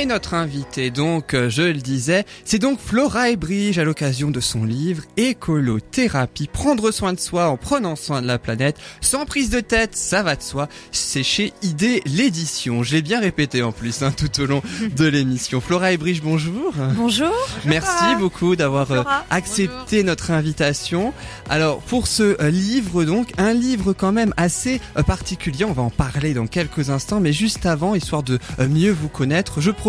[0.00, 4.38] Et notre invité, donc, euh, je le disais, c'est donc Flora Ebrige à l'occasion de
[4.38, 6.46] son livre Écolothérapie.
[6.46, 10.22] Prendre soin de soi en prenant soin de la planète, sans prise de tête, ça
[10.22, 10.68] va de soi.
[10.92, 12.84] C'est chez ID l'édition.
[12.84, 14.62] Je l'ai bien répété en plus hein, tout au long
[14.96, 15.60] de l'émission.
[15.60, 16.72] Flora Ebrige, bonjour.
[16.94, 17.34] Bonjour.
[17.64, 21.12] Merci beaucoup d'avoir euh, accepté notre invitation.
[21.50, 25.64] Alors, pour ce euh, livre, donc, un livre quand même assez particulier.
[25.64, 29.60] On va en parler dans quelques instants, mais juste avant, histoire de mieux vous connaître,
[29.60, 29.87] je propose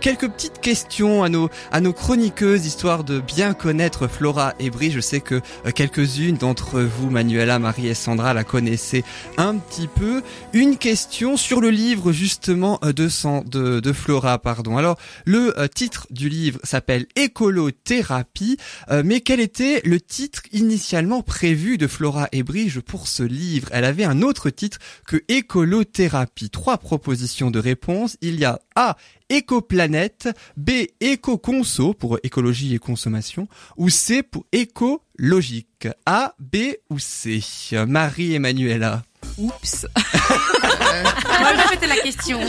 [0.00, 4.90] quelques petites questions à nos, à nos chroniqueuses, histoire de bien connaître Flora et Brie.
[4.90, 9.04] Je sais que euh, quelques-unes d'entre vous, Manuela, Marie et Sandra, la connaissaient
[9.36, 10.22] un petit peu.
[10.52, 13.08] Une question sur le livre, justement, euh, de,
[13.48, 14.76] de, de Flora, pardon.
[14.76, 18.56] Alors, le euh, titre du livre s'appelle Écolothérapie,
[19.04, 23.68] mais quel était le titre initialement prévu de Flora et Brige pour ce livre?
[23.72, 26.50] Elle avait un autre titre que Écolothérapie.
[26.50, 28.16] Trois propositions de réponse.
[28.20, 28.96] Il y a A,
[29.28, 35.88] écoplanète, B éco-conso pour écologie et consommation, ou C pour écologique.
[36.06, 36.56] A, B
[36.90, 37.40] ou C
[37.86, 39.02] Marie-Emmanuela.
[39.38, 39.86] Oups.
[39.96, 42.40] Moi, je répéter la question.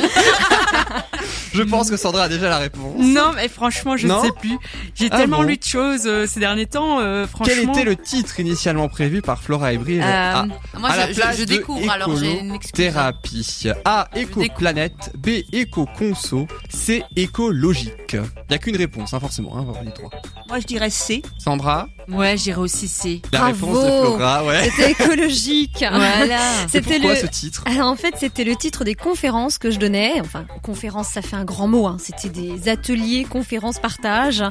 [1.53, 2.95] je pense que Sandra a déjà la réponse.
[2.97, 4.57] Non, mais franchement, je ne sais plus.
[4.95, 6.99] J'ai ah tellement lu de choses euh, ces derniers temps.
[6.99, 7.53] Euh, franchement.
[7.55, 10.43] Quel était le titre initialement prévu par Flora et Brie euh,
[10.77, 12.15] Moi, je, je, découvre alors.
[12.17, 13.67] J'ai une Thérapie.
[13.85, 14.07] A.
[14.15, 15.11] Éco-planète.
[15.17, 15.29] B.
[15.51, 16.47] Éco-conso.
[16.69, 17.03] C.
[17.15, 18.13] Écologique.
[18.13, 19.57] Il n'y a qu'une réponse, hein, forcément.
[19.57, 20.09] Hein, les trois.
[20.47, 21.21] Moi, je dirais C.
[21.37, 21.87] Sandra.
[22.11, 23.21] Ouais, j'irais aussi C.
[23.31, 24.69] La réponse de Flora, ouais.
[24.75, 25.77] C'était écologique.
[25.91, 26.39] voilà.
[26.67, 27.15] C'était le.
[27.15, 30.19] ce titre Alors, En fait, c'était le titre des conférences que je donnais.
[30.19, 31.87] Enfin, conférence, ça fait un grand mot.
[31.87, 31.97] Hein.
[31.99, 34.43] C'était des ateliers, conférences, partage,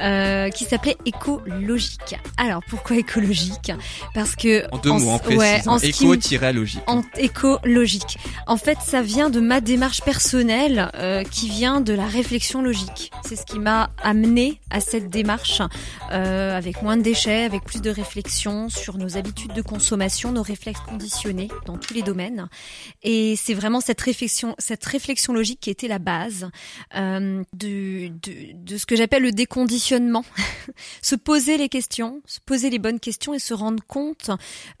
[0.00, 2.16] euh, qui s'appelaient écologique.
[2.36, 3.72] Alors, pourquoi écologique
[4.14, 5.38] Parce que en deux mots, en précis.
[5.38, 6.80] Ouais, en éco-logique.
[6.86, 8.18] En écologique.
[8.46, 13.10] En fait, ça vient de ma démarche personnelle, euh, qui vient de la réflexion logique.
[13.26, 15.62] C'est ce qui m'a amené à cette démarche,
[16.12, 20.42] euh, avec moins de déchets, avec plus de réflexion sur nos habitudes de consommation, nos
[20.42, 22.48] réflexes conditionnés dans tous les domaines.
[23.02, 26.50] Et c'est vraiment cette réflexion, cette réflexion logique qui était la base
[26.96, 28.10] euh, de,
[28.54, 30.24] de, ce que j'appelle le déconditionnement.
[31.02, 34.30] se poser les questions, se poser les bonnes questions et se rendre compte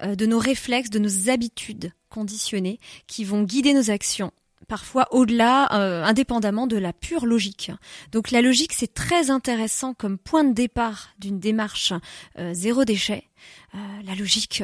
[0.02, 4.32] euh, de nos réflexes, de nos habitudes conditionnées qui vont guider nos actions
[4.70, 7.72] parfois au-delà, euh, indépendamment de la pure logique.
[8.12, 11.92] Donc la logique, c'est très intéressant comme point de départ d'une démarche
[12.38, 13.24] euh, zéro déchet.
[13.74, 14.62] Euh, la logique,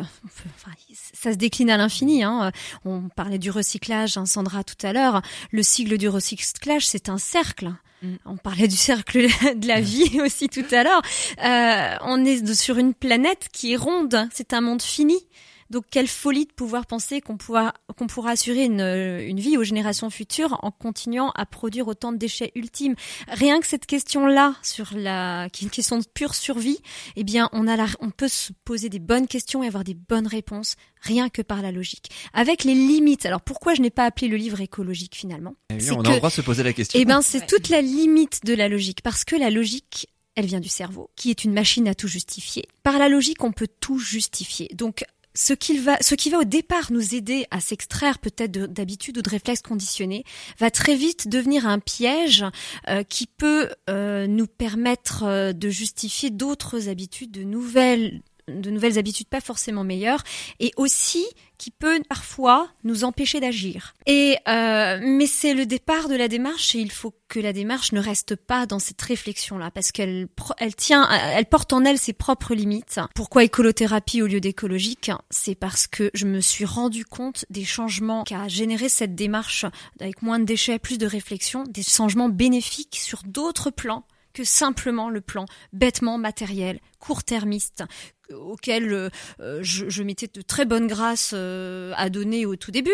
[1.13, 2.23] ça se décline à l'infini.
[2.23, 2.53] Hein.
[2.85, 5.23] On parlait du recyclage, hein, Sandra tout à l'heure.
[5.51, 7.73] Le cycle du recyclage, c'est un cercle.
[8.03, 8.15] Mm.
[8.27, 11.03] On parlait du cercle de la vie aussi tout à l'heure.
[12.05, 14.29] on est sur une planète qui est ronde.
[14.33, 15.19] C'est un monde fini.
[15.71, 19.65] Donc quelle folie de pouvoir penser qu'on pourra, qu'on pourra assurer une, une, vie aux
[19.65, 22.95] générations futures en continuant à produire autant de déchets ultimes.
[23.29, 26.79] Rien que cette question-là, sur la, qui est une question de pure survie,
[27.17, 29.95] eh bien, on a la, on peut se poser des bonnes questions et avoir des
[29.95, 32.11] bonnes réponses rien que par la logique.
[32.33, 33.27] Avec les limites.
[33.27, 35.55] Alors pourquoi je n'ai pas appelé le livre écologique finalement?
[35.71, 36.99] Eh On a le droit de se poser la question.
[37.01, 40.61] Eh ben, c'est toute la limite de la logique parce que la logique elle vient
[40.61, 42.69] du cerveau, qui est une machine à tout justifier.
[42.83, 44.69] Par la logique, on peut tout justifier.
[44.75, 45.03] Donc,
[45.37, 49.23] ce qui va, ce qui va au départ nous aider à s'extraire peut-être d'habitudes ou
[49.23, 50.25] de réflexes conditionnés,
[50.59, 52.45] va très vite devenir un piège
[52.89, 58.99] euh, qui peut euh, nous permettre euh, de justifier d'autres habitudes, de nouvelles de nouvelles
[58.99, 60.23] habitudes pas forcément meilleures
[60.61, 61.27] et aussi
[61.59, 63.95] qui peut parfois nous empêcher d'agir.
[64.07, 67.93] Et euh, mais c'est le départ de la démarche et il faut que la démarche
[67.93, 71.99] ne reste pas dans cette réflexion là parce qu'elle elle tient elle porte en elle
[71.99, 73.01] ses propres limites.
[73.15, 75.11] Pourquoi écolothérapie au lieu d'écologique?
[75.31, 79.65] C'est parce que je me suis rendu compte des changements qu'a généré cette démarche
[80.01, 84.05] avec moins de déchets, plus de réflexion, des changements bénéfiques sur d'autres plans
[84.37, 87.85] que simplement le plan bêtement matériel, court-termiste,
[88.35, 92.91] auquel euh, je, je, mettais de très bonnes grâces euh, à donner au tout début.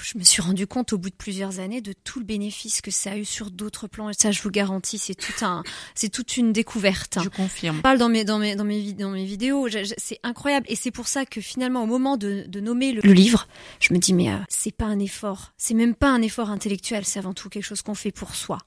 [0.00, 2.90] Je me suis rendu compte au bout de plusieurs années de tout le bénéfice que
[2.90, 4.10] ça a eu sur d'autres plans.
[4.10, 5.62] Et ça, je vous garantis, c'est tout un,
[5.94, 7.18] c'est toute une découverte.
[7.22, 7.76] Je confirme.
[7.76, 9.68] Je parle dans mes dans mes dans mes, dans mes vidéos.
[9.96, 10.66] C'est incroyable.
[10.68, 13.48] Et c'est pour ça que finalement, au moment de, de nommer le, livre,
[13.80, 15.52] je me dis mais euh, c'est pas un effort.
[15.56, 17.04] C'est même pas un effort intellectuel.
[17.04, 18.58] C'est avant tout quelque chose qu'on fait pour soi.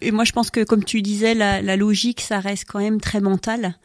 [0.00, 3.00] Et, moi, je pense que, comme tu disais, la, la, logique, ça reste quand même
[3.00, 3.78] très mental.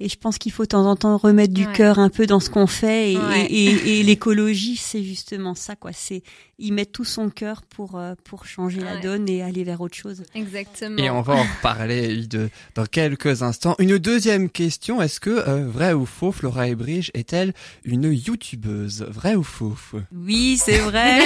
[0.00, 2.40] Et je pense qu'il faut de temps en temps remettre du cœur un peu dans
[2.40, 3.12] ce qu'on fait.
[3.12, 3.16] Et,
[3.48, 5.92] et, et, l'écologie, c'est justement ça, quoi.
[5.92, 6.22] C'est
[6.58, 9.96] y mettre tout son cœur pour euh, pour changer la donne et aller vers autre
[9.96, 10.22] chose.
[10.34, 10.98] Exactement.
[10.98, 13.74] Et on va en reparler de, dans quelques instants.
[13.78, 17.54] Une deuxième question est-ce que euh, vrai ou faux, Flora Ebridge est-elle
[17.84, 19.06] une youtubeuse?
[19.10, 19.76] Vrai ou faux
[20.12, 21.18] Oui, c'est vrai.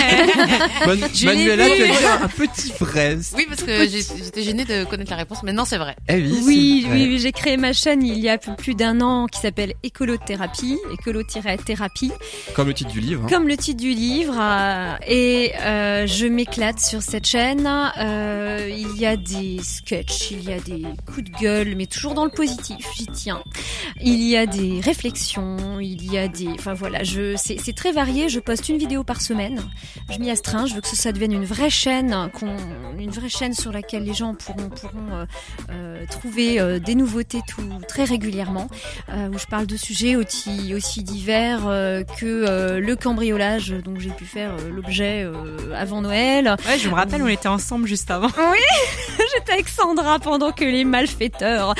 [1.24, 3.18] Manuela, tu as dit un petit vrai.
[3.34, 5.42] Oui, parce que j'étais gênée de connaître la réponse.
[5.42, 5.96] Maintenant, c'est vrai.
[6.08, 9.40] Eh oui, oui, oui, j'ai créé ma chaîne il y a plus d'un an qui
[9.40, 12.12] s'appelle Écolothérapie, écolo-thérapie.
[12.54, 13.24] Comme le titre du livre.
[13.24, 13.28] Hein.
[13.28, 14.36] Comme le titre du livre.
[14.38, 17.68] Euh, et euh, je m'éclate sur cette chaîne.
[17.98, 22.14] Euh, il y a des sketchs, il y a des coups de gueule, mais toujours
[22.14, 22.86] dans le positif.
[22.96, 23.42] J'y tiens.
[24.02, 28.28] Il y a des réflexions, il y a des, enfin voilà, je, c'est très varié.
[28.28, 29.62] Je poste une vidéo par semaine.
[30.10, 30.66] Je m'y astreins.
[30.66, 32.56] Je veux que ça devienne une vraie chaîne, qu'on,
[32.98, 35.26] une vraie chaîne sur laquelle les gens pourront pourront euh,
[35.70, 38.47] euh trouver euh, des nouveautés tout très régulièrement.
[39.10, 41.62] Euh, où je parle de sujets aussi aussi divers
[42.18, 45.26] que le cambriolage, dont j'ai pu faire l'objet
[45.74, 46.56] avant Noël.
[46.66, 48.28] Ouais, je me rappelle, on était ensemble juste avant.
[48.38, 48.58] Oui,
[49.34, 51.74] j'étais avec Sandra pendant que les malfaiteurs,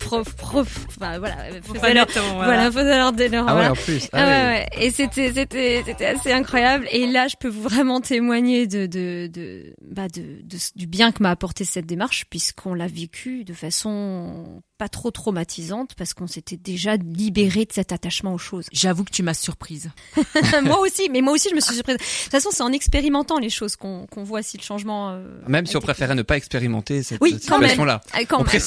[0.00, 2.70] prof, prof, enfin, voilà, faisaient leur, voilà.
[2.70, 3.44] faisaient leur délire.
[3.46, 4.08] Ah ouais, en plus.
[4.12, 4.66] Ah, ah ouais, ouais.
[4.80, 6.86] Et c'était c'était c'était assez incroyable.
[6.90, 11.22] Et là, je peux vraiment témoigner de de de, bah de, de du bien que
[11.22, 16.56] m'a apporté cette démarche, puisqu'on l'a vécu de façon pas trop traumatisante parce qu'on s'était
[16.56, 18.66] déjà libéré de cet attachement aux choses.
[18.72, 19.90] J'avoue que tu m'as surprise.
[20.64, 21.96] moi aussi, mais moi aussi je me suis surprise.
[21.96, 25.10] De toute façon, c'est en expérimentant les choses qu'on qu'on voit si le changement.
[25.10, 28.00] Euh, même si on préférait ne pas expérimenter cette oui, situation-là.
[28.12, 28.62] Ah, quand même.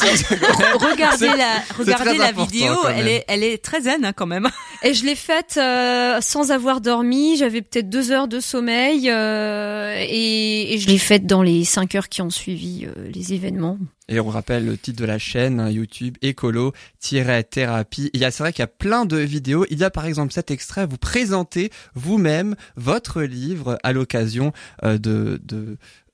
[0.80, 4.50] regardez la, regardez la vidéo, elle est, elle est très zen hein, quand même.
[4.84, 7.36] Et je l'ai faite euh, sans avoir dormi.
[7.38, 11.96] J'avais peut-être deux heures de sommeil euh, et, et, je l'ai faite dans les cinq
[11.96, 13.78] heures qui ont suivi euh, les événements.
[14.10, 18.10] Et on rappelle le titre de la chaîne hein, YouTube écolo-thérapie.
[18.14, 19.66] Il y a, c'est vrai qu'il y a plein de vidéos.
[19.70, 24.52] Il y a par exemple cet extrait, vous présentez vous-même votre livre à l'occasion
[24.84, 25.40] euh, de,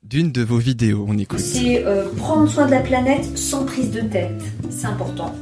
[0.03, 1.05] d'une de vos vidéos.
[1.07, 1.39] On écoute.
[1.39, 4.43] C'est euh, prendre soin de la planète sans prise de tête.
[4.69, 5.33] C'est important.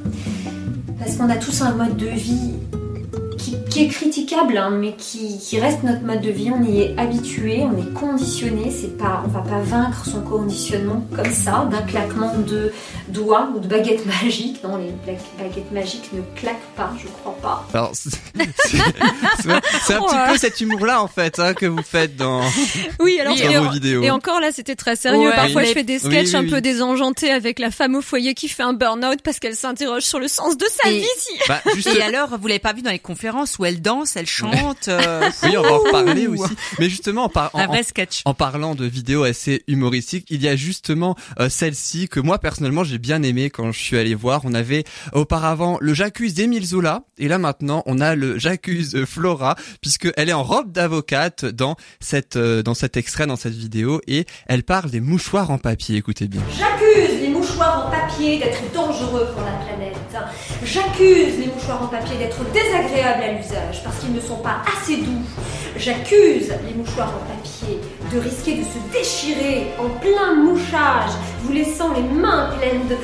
[1.00, 2.54] Parce qu'on a tous un mode de vie
[3.74, 6.52] qui, est critiquable, hein, mais qui, qui, reste notre mode de vie.
[6.52, 8.72] On y est habitué, on est conditionné.
[8.72, 12.72] C'est pas, on va pas vaincre son conditionnement comme ça, d'un claquement de
[13.08, 14.64] doigts ou de baguette magique.
[14.64, 14.92] Non, les
[15.42, 17.68] baguettes magiques ne claquent pas, je crois pas.
[17.74, 22.42] Alors, c'est un petit peu cet humour-là en fait hein, que vous faites dans,
[23.00, 24.04] oui, alors, vos vidéos.
[24.04, 25.32] Et encore là, c'était très sérieux.
[25.36, 28.64] Parfois, je fais des sketchs un peu désenjantés avec la femme au foyer qui fait
[28.64, 31.04] un burn-out parce qu'elle s'interroge sur le sens de sa vie.
[31.48, 31.62] Bah,
[31.96, 34.88] et alors, vous l'avez pas vu dans les conférences où elle danse, elle chante.
[34.88, 36.54] Euh, oui, on va en reparler aussi.
[36.80, 38.22] Mais justement, en, un vrai sketch.
[38.26, 42.84] en, parlant de vidéos assez humoristiques, il y a justement euh, celle-ci que moi personnellement
[42.84, 44.42] j'ai bien aimé quand je suis allé voir.
[44.44, 44.84] On avait
[45.14, 50.30] auparavant le J'accuse d'Emile Zola et là maintenant on a le J'accuse Flora puisque elle
[50.30, 54.64] est en robe d'avocate dans cette euh, dans cet extrait dans cette vidéo et elle
[54.64, 55.98] parle des mouchoirs en papier.
[55.98, 56.42] Écoutez bien.
[56.58, 57.23] J'accuse
[57.54, 59.94] mouchoirs en papier d'être dangereux pour la planète.
[60.64, 64.98] J'accuse les mouchoirs en papier d'être désagréables à l'usage parce qu'ils ne sont pas assez
[64.98, 65.22] doux.
[65.78, 67.80] J'accuse les mouchoirs en papier
[68.12, 71.12] de risquer de se déchirer en plein mouchage,
[71.42, 72.98] vous laissant les mains pleines de...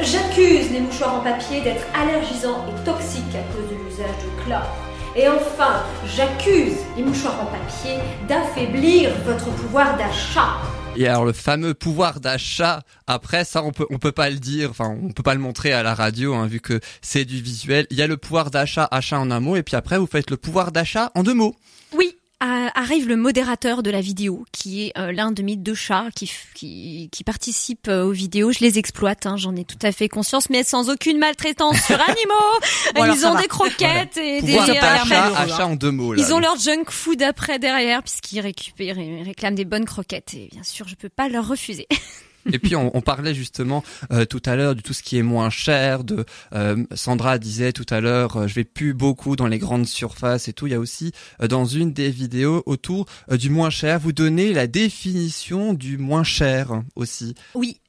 [0.00, 4.70] J'accuse les mouchoirs en papier d'être allergisants et toxiques à cause de l'usage de chlore.
[5.16, 7.98] Et enfin, j'accuse les mouchoirs en papier
[8.28, 10.60] d'affaiblir votre pouvoir d'achat.
[10.96, 14.70] Et alors le fameux pouvoir d'achat, après ça on peut on peut pas le dire,
[14.70, 17.86] enfin on peut pas le montrer à la radio hein, vu que c'est du visuel.
[17.90, 20.30] Il y a le pouvoir d'achat, achat en un mot, et puis après vous faites
[20.30, 21.54] le pouvoir d'achat en deux mots.
[22.38, 26.30] Arrive le modérateur de la vidéo, qui est euh, l'un de mes deux chats qui,
[26.54, 28.52] qui, qui participe euh, aux vidéos.
[28.52, 31.98] Je les exploite, hein, j'en ai tout à fait conscience, mais sans aucune maltraitance sur
[32.96, 33.14] animaux.
[33.14, 36.14] ils ont des croquettes et des achat, achat en deux mots.
[36.14, 40.34] Ils ont leur junk food après derrière, puisqu'ils récupèrent, ils réclament des bonnes croquettes.
[40.34, 41.86] Et bien sûr, je peux pas leur refuser.
[42.52, 45.22] Et puis on, on parlait justement euh, tout à l'heure de tout ce qui est
[45.22, 46.04] moins cher.
[46.04, 46.24] De
[46.54, 50.48] euh, Sandra disait tout à l'heure, euh, je vais plus beaucoup dans les grandes surfaces
[50.48, 50.66] et tout.
[50.66, 51.12] Il y a aussi
[51.48, 56.82] dans une des vidéos autour du moins cher, vous donnez la définition du moins cher
[56.94, 57.34] aussi.
[57.54, 57.80] Oui,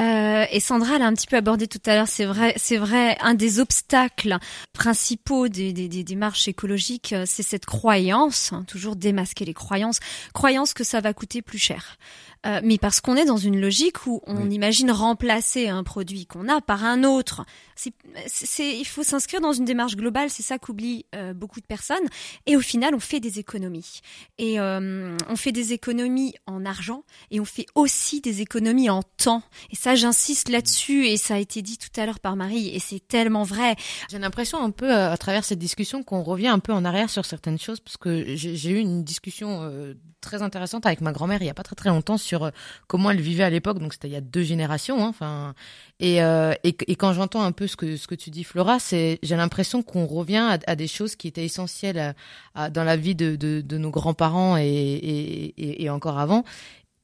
[0.00, 2.08] euh, et Sandra l'a un petit peu abordé tout à l'heure.
[2.08, 3.16] C'est vrai, c'est vrai.
[3.20, 4.38] Un des obstacles
[4.72, 10.00] principaux des, des, des démarches écologiques, c'est cette croyance, hein, toujours démasquer les croyances,
[10.32, 11.96] croyance que ça va coûter plus cher.
[12.46, 16.48] Euh, mais parce qu'on est dans une logique où on imagine remplacer un produit qu'on
[16.48, 17.44] a par un autre.
[17.76, 22.06] C'est, il faut s'inscrire dans une démarche globale, c'est ça qu'oublient euh, beaucoup de personnes.
[22.46, 24.00] Et au final, on fait des économies.
[24.38, 29.02] Et euh, on fait des économies en argent et on fait aussi des économies en
[29.02, 29.42] temps.
[29.70, 32.78] Et ça, j'insiste là-dessus, et ça a été dit tout à l'heure par Marie, et
[32.78, 33.76] c'est tellement vrai.
[34.10, 37.24] J'ai l'impression un peu, à travers cette discussion, qu'on revient un peu en arrière sur
[37.24, 39.94] certaines choses, parce que j'ai eu une discussion euh,
[40.24, 42.50] très intéressante avec ma grand-mère il y a pas très très longtemps sur euh,
[42.86, 45.54] comment elle vivait à l'époque, donc c'était il y a deux générations, hein, enfin,
[46.00, 48.78] et, euh, et, et, quand j'entends un peu ce que ce que tu dis, Flora,
[48.78, 52.14] c'est j'ai l'impression qu'on revient à, à, des choses qui étaient essentielles
[52.54, 56.44] à, dans la vie de, de, de nos grands-parents et, et, et, encore avant,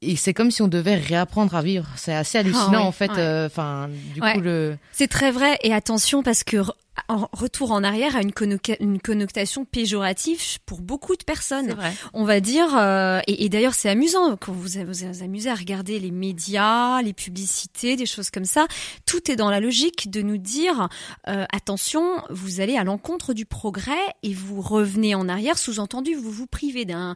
[0.03, 1.87] et c'est comme si on devait réapprendre à vivre.
[1.97, 3.11] C'est assez hallucinant ah en fait.
[3.19, 4.79] Euh, enfin, du coup le.
[4.93, 6.57] C'est très vrai et attention parce que
[7.09, 8.33] en retour en arrière a une,
[8.80, 11.73] une, connotation péjorative pour beaucoup de personnes.
[11.73, 11.92] Vrai.
[12.12, 15.99] On va dire, euh, et, et d'ailleurs c'est amusant quand vous vous amusez à regarder
[15.99, 18.66] les médias, les publicités, des choses comme ça.
[19.07, 20.88] Tout est dans la logique de nous dire
[21.28, 25.59] euh, attention, vous allez à l'encontre du progrès et vous revenez en arrière.
[25.59, 27.14] Sous-entendu, vous vous privez d'un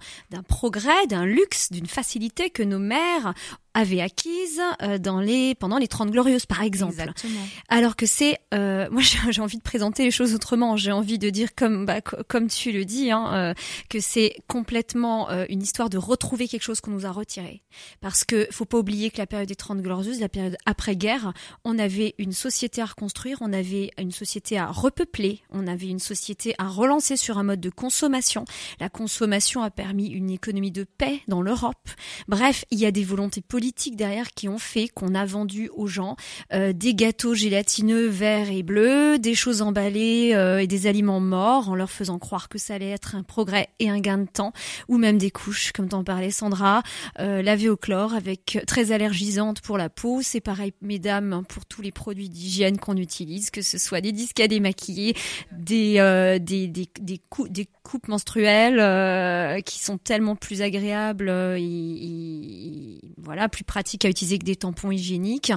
[0.48, 3.34] progrès, d'un luxe, d'une facilité que nos mères
[3.74, 6.92] avait acquise euh, dans les pendant les 30 glorieuses par exemple.
[6.92, 7.40] Exactement.
[7.68, 11.28] Alors que c'est euh, moi j'ai envie de présenter les choses autrement, j'ai envie de
[11.30, 13.54] dire comme bah, comme tu le dis hein, euh,
[13.88, 17.62] que c'est complètement euh, une histoire de retrouver quelque chose qu'on nous a retiré.
[18.00, 21.32] Parce que faut pas oublier que la période des 30 glorieuses, la période après-guerre,
[21.64, 25.98] on avait une société à reconstruire, on avait une société à repeupler, on avait une
[25.98, 28.44] société à relancer sur un mode de consommation.
[28.78, 31.88] La consommation a permis une économie de paix dans l'Europe.
[32.28, 35.70] Bref, il y a des volontés politiques politiques derrière qui ont fait qu'on a vendu
[35.74, 36.16] aux gens
[36.52, 41.70] euh, des gâteaux gélatineux verts et bleus, des choses emballées euh, et des aliments morts
[41.70, 44.52] en leur faisant croire que ça allait être un progrès et un gain de temps,
[44.88, 46.82] ou même des couches, comme t'en parlais Sandra,
[47.20, 50.20] euh, lavées au chlore avec très allergisantes pour la peau.
[50.20, 54.40] C'est pareil, mesdames, pour tous les produits d'hygiène qu'on utilise, que ce soit des disques
[54.40, 55.16] à démaquiller,
[55.52, 57.18] des, euh, des, des, des,
[57.48, 64.08] des coupes menstruelles euh, qui sont tellement plus agréables euh, et, voilà plus pratiques à
[64.08, 65.52] utiliser que des tampons hygiéniques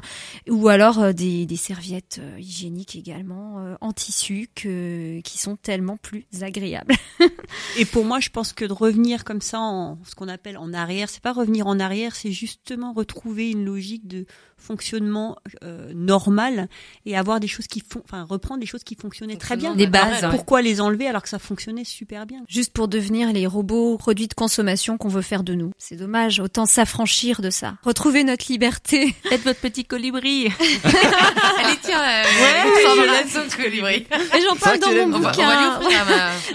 [0.47, 6.93] ou alors euh, des, serviettes hygiéniques également en tissu qui sont tellement plus agréables.
[7.79, 10.71] et pour moi, je pense que de revenir comme ça en ce qu'on appelle en
[10.71, 16.67] arrière, c'est pas revenir en arrière, c'est justement retrouver une logique de fonctionnement euh, normal
[17.05, 19.75] et avoir des choses qui font, enfin reprendre des choses qui fonctionnaient très bien.
[19.75, 20.27] Des bases.
[20.31, 22.43] Pourquoi les enlever alors que ça fonctionnait super bien?
[22.49, 25.71] Juste pour devenir les robots produits de consommation qu'on veut faire de nous.
[25.77, 26.39] C'est dommage.
[26.39, 27.75] Autant s'affranchir de ça.
[27.83, 29.15] Retrouver notre liberté.
[29.29, 30.47] Faites votre petit colibri.
[30.83, 33.95] Allez tiens, euh, ouais, colibri.
[33.95, 35.79] Et j'en parle dans mon bouquin.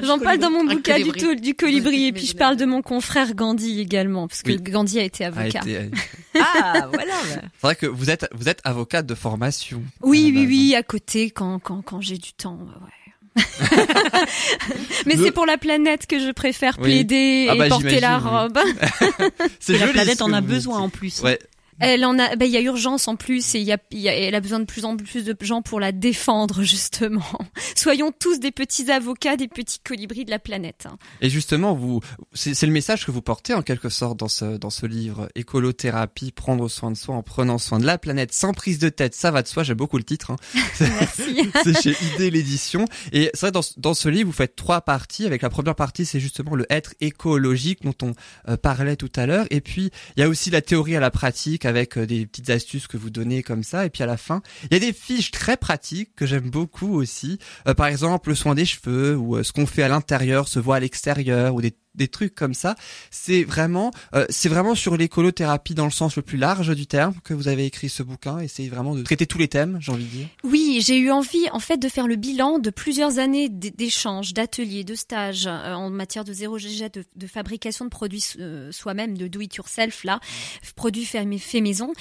[0.03, 2.83] J'en parle dans mon bouquin du, tout, du colibri et puis je parle de mon
[2.83, 5.61] confrère Gandhi également parce que Gandhi a été avocat.
[6.39, 7.15] ah voilà.
[7.23, 9.83] C'est vrai que vous êtes vous êtes avocate de formation.
[10.03, 12.59] Oui oui oui à côté quand quand quand j'ai du temps.
[12.59, 13.03] Ouais.
[15.07, 18.59] Mais c'est pour la planète que je préfère plaider ah et bah, porter la robe.
[19.61, 21.23] c'est la planète en a besoin en plus.
[21.23, 21.39] Ouais,
[21.81, 24.09] elle en a, ben il y a urgence en plus et il y a, y
[24.09, 27.25] a, elle a besoin de plus en plus de gens pour la défendre justement.
[27.75, 30.87] Soyons tous des petits avocats, des petits colibris de la planète.
[30.87, 30.97] Hein.
[31.21, 32.01] Et justement, vous,
[32.35, 36.33] c'est le message que vous portez en quelque sorte dans ce dans ce livre, écolothérapie,
[36.33, 39.15] prendre soin de soi en prenant soin de la planète, sans prise de tête.
[39.15, 39.63] Ça va de soi.
[39.63, 40.31] J'aime beaucoup le titre.
[40.31, 40.37] Hein.
[41.65, 42.85] c'est chez Idée l'édition.
[43.13, 45.27] Et c'est vrai dans dans ce livre, vous faites trois parties.
[45.27, 48.15] Avec la première partie, c'est justement le être écologique dont on
[48.49, 49.47] euh, parlait tout à l'heure.
[49.51, 52.51] Et puis il y a aussi la théorie à la pratique avec euh, des petites
[52.51, 53.87] astuces que vous donnez comme ça.
[53.87, 56.95] Et puis à la fin, il y a des fiches très pratiques que j'aime beaucoup
[56.95, 57.39] aussi.
[57.67, 60.59] Euh, par exemple, le soin des cheveux ou euh, ce qu'on fait à l'intérieur se
[60.59, 62.75] voit à l'extérieur ou des des trucs comme ça.
[63.11, 67.15] C'est vraiment, euh, c'est vraiment sur l'écolothérapie dans le sens le plus large du terme
[67.25, 70.05] que vous avez écrit ce bouquin c'est vraiment de traiter tous les thèmes, j'ai envie
[70.05, 70.27] de dire.
[70.45, 74.85] Oui, j'ai eu envie en fait de faire le bilan de plusieurs années d'échanges, d'ateliers,
[74.85, 79.17] de stages euh, en matière de zéro GG, de, de fabrication de produits euh, soi-même,
[79.17, 80.21] de do it yourself là,
[80.77, 81.93] produits fait, fait maison,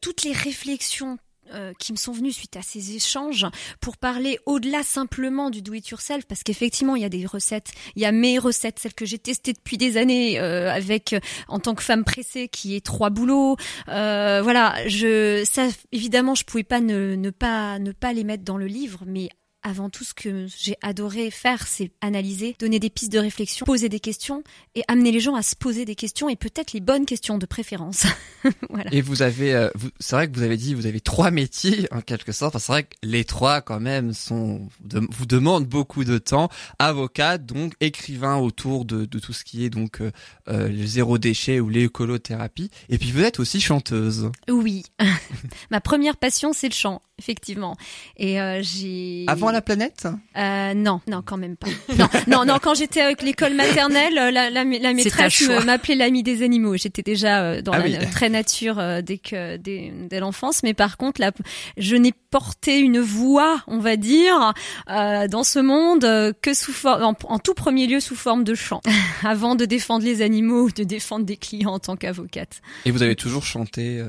[0.00, 1.18] toutes les réflexions
[1.56, 3.46] euh, qui me sont venus suite à ces échanges
[3.80, 8.04] pour parler au-delà simplement du do-it-yourself parce qu'effectivement il y a des recettes, il y
[8.04, 11.74] a mes recettes, celles que j'ai testées depuis des années euh, avec euh, en tant
[11.74, 13.56] que femme pressée qui est trois boulots.
[13.86, 18.58] voilà, je ça évidemment je pouvais pas ne, ne pas ne pas les mettre dans
[18.58, 19.28] le livre, mais
[19.66, 23.88] avant tout, ce que j'ai adoré faire, c'est analyser, donner des pistes de réflexion, poser
[23.88, 24.44] des questions
[24.76, 27.46] et amener les gens à se poser des questions et peut-être les bonnes questions de
[27.46, 28.06] préférence.
[28.70, 28.94] voilà.
[28.94, 29.68] Et vous avez, euh,
[29.98, 32.54] c'est vrai que vous avez dit, vous avez trois métiers en quelque sorte.
[32.54, 34.68] Enfin, c'est vrai que les trois quand même sont,
[35.10, 36.48] vous demandent beaucoup de temps.
[36.78, 40.12] Avocat, donc écrivain autour de, de tout ce qui est donc euh,
[40.46, 42.70] euh le zéro déchet ou l'écolothérapie.
[42.88, 44.30] Et puis vous êtes aussi chanteuse.
[44.48, 44.84] Oui,
[45.72, 47.02] ma première passion c'est le chant.
[47.18, 47.76] Effectivement.
[48.16, 49.24] Et euh, j'ai.
[49.26, 50.06] Avant la planète?
[50.36, 51.68] Euh, Non, non, quand même pas.
[51.98, 52.58] non, non, non.
[52.60, 56.76] Quand j'étais avec l'école maternelle, la, la, la maîtresse m'appelait l'ami des animaux.
[56.76, 60.74] J'étais déjà euh, dans ah la très nature euh, dès que dès, dès l'enfance, mais
[60.74, 61.32] par contre, là,
[61.78, 64.52] je n'ai porté une voix, on va dire,
[64.90, 68.54] euh, dans ce monde que sous forme, en, en, tout premier lieu sous forme de
[68.54, 68.82] chant,
[69.24, 72.60] avant de défendre les animaux ou de défendre des clients en tant qu'avocate.
[72.84, 74.04] Et vous avez toujours chanté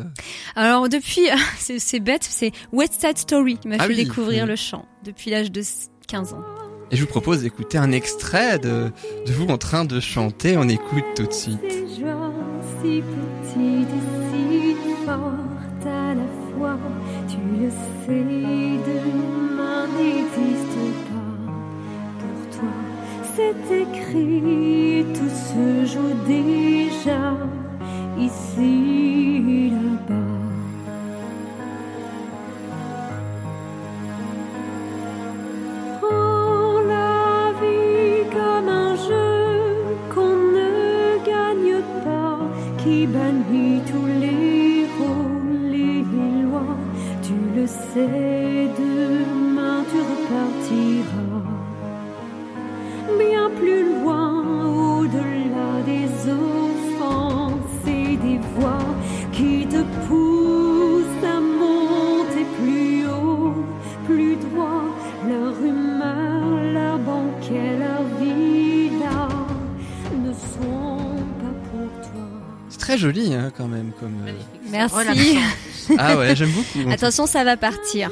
[0.55, 4.85] Alors depuis, c'est bête, c'est West Side Story qui m'a ah fait découvrir le chant
[5.03, 5.61] depuis l'âge de
[6.07, 6.43] 15 ans.
[6.89, 8.91] Et je vous propose d'écouter un extrait de,
[9.25, 10.57] de, vous en train de chanter.
[10.57, 11.59] On écoute tout de suite.
[11.61, 13.89] Si petite
[14.31, 14.75] si
[15.05, 16.77] forte à la fois,
[17.27, 18.23] tu le sais,
[18.87, 20.77] demain n'existe
[21.07, 21.37] pas.
[22.19, 22.69] Pour toi,
[23.35, 27.37] c'est écrit, tout se joue déjà,
[28.17, 30.26] ici, là-bas.
[72.97, 74.25] Très joli hein, quand même comme.
[74.27, 74.31] Euh,
[74.71, 75.37] Merci.
[75.97, 76.89] ah ouais, j'aime beaucoup.
[76.91, 78.09] Attention, ça va partir.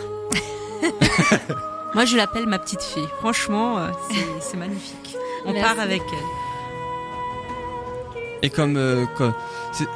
[1.95, 3.07] Moi, je l'appelle ma petite fille.
[3.19, 3.89] Franchement, euh,
[4.39, 5.15] c'est magnifique.
[5.45, 6.19] On part avec elle.
[8.41, 9.05] Et comme, euh,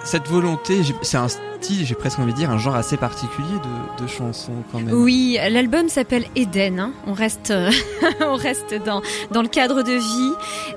[0.03, 1.27] cette volonté, c'est un
[1.61, 3.47] j'ai presque envie de dire, un genre assez particulier
[3.99, 4.93] de, chansons quand même.
[4.93, 6.79] Oui, l'album s'appelle Eden.
[6.79, 6.93] Hein.
[7.05, 7.53] On reste,
[8.21, 9.01] on reste dans
[9.31, 10.33] dans le cadre de vie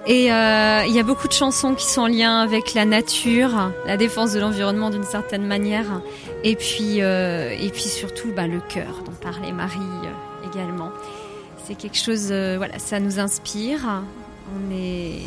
[0.07, 3.71] et euh, il y a beaucoup de chansons qui sont en lien avec la nature,
[3.87, 6.03] la défense de l'environnement d'une certaine manière,
[6.45, 10.91] et puis euh, et puis surtout bah, le cœur dont parlait Marie euh, également.
[11.65, 14.03] C'est quelque chose, voilà, ça nous inspire.
[14.57, 15.23] On est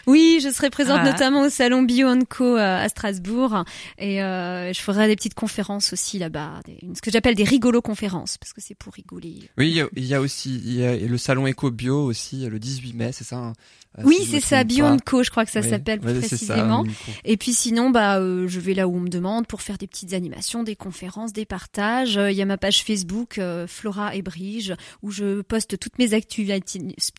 [0.07, 3.65] Oui, je serai présente notamment au salon Bio Co euh, à Strasbourg
[3.99, 6.61] et euh, je ferai des petites conférences aussi là-bas,
[6.95, 9.51] ce que j'appelle des rigolo conférences parce que c'est pour rigoler.
[9.59, 12.95] Oui, il y, a, aussi il y a le salon Eco Bio aussi le 18
[12.95, 13.53] mai, c'est ça
[13.97, 16.85] hein euh, oui, c'est ça, Beyond Co, je crois que ça s'appelle plus précisément.
[17.25, 19.87] et puis sinon, bah, euh, je vais là où on me demande pour faire des
[19.87, 22.17] petites animations, des conférences, des partages.
[22.17, 26.15] Il y a ma page Facebook euh, Flora et Brige où je poste toutes mes
[26.15, 26.51] actus,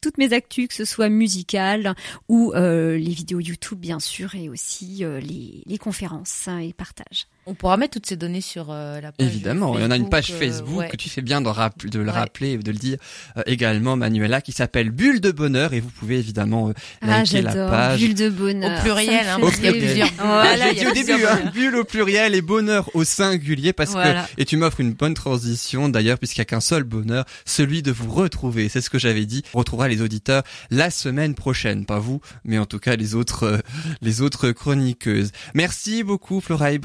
[0.01, 1.95] toutes mes actus, que ce soit musicales
[2.27, 7.27] ou les vidéos YouTube bien sûr, et aussi les, les conférences et partages.
[7.49, 9.25] On pourra mettre toutes ces données sur euh, la page.
[9.27, 10.87] Évidemment, il y en a une page euh, Facebook ouais.
[10.89, 12.11] que tu fais bien de, rapp- de le Ouais.
[12.11, 12.97] rappeler et de le dire
[13.37, 17.41] euh, également, Manuela, qui s'appelle Bulle de Bonheur et vous pouvez évidemment euh, Ah, liker
[17.41, 17.69] la j'adore.
[17.71, 17.99] page.
[17.99, 18.77] Bulle de bonheur.
[18.77, 19.85] Au pluriel, hein, me parce fait qu'il y a rêver.
[19.87, 20.09] plusieurs.
[20.19, 23.91] Voilà, J'ai il dit au début, hein, bulle au pluriel et bonheur au singulier parce
[23.91, 24.23] Voilà.
[24.35, 27.81] que, et tu m'offres une bonne transition d'ailleurs puisqu'il n'y a qu'un seul bonheur, celui
[27.81, 28.69] de vous retrouver.
[28.69, 29.43] C'est ce que j'avais dit.
[29.55, 31.85] On retrouvera les auditeurs la semaine prochaine.
[31.85, 33.57] Pas vous, mais en tout cas les autres, euh,
[34.01, 35.31] les autres chroniqueuses.
[35.55, 36.77] Merci beaucoup Flora et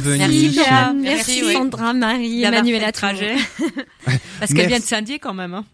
[0.00, 1.00] Merci, venue.
[1.02, 1.52] Merci.
[1.52, 3.34] Sandra, Marie, D'avoir Emmanuel fait le à trajet.
[4.40, 4.84] Parce qu'elle vient de.
[4.84, 5.54] Saint-Dié quand même.
[5.54, 5.64] Hein.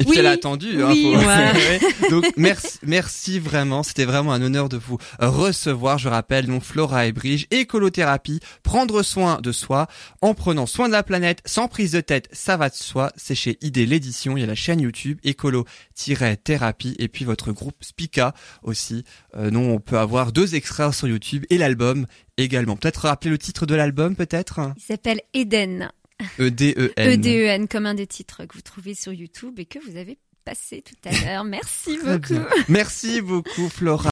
[0.00, 0.16] Et puis Oui.
[0.18, 0.82] elle a attendu.
[0.82, 2.10] Hein, Oui, ouais.
[2.10, 3.82] Donc merci, merci vraiment.
[3.82, 5.98] C'était vraiment un honneur de vous euh, recevoir.
[5.98, 9.86] Je rappelle donc Flora et Brige, écolothérapie, prendre soin de soi
[10.22, 13.12] en prenant soin de la planète sans prise de tête, ça va de soi.
[13.16, 14.36] C'est chez ID l'édition.
[14.36, 19.04] Il y a la chaîne YouTube écolo-thérapie et puis votre groupe Spica aussi.
[19.36, 22.76] Euh, dont on peut avoir deux extraits sur YouTube et l'album également.
[22.76, 24.60] Peut-être rappeler le titre de l'album peut-être?
[24.76, 25.90] Il s'appelle Eden.
[26.38, 27.12] E D E N.
[27.12, 30.82] E-D-E-N, comme un des titres que vous trouvez sur YouTube et que vous avez passé
[30.82, 31.44] tout à l'heure.
[31.44, 32.40] Merci beaucoup.
[32.68, 34.10] Merci beaucoup Flora.